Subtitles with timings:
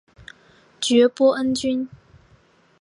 [0.79, 1.87] 爵波恩君。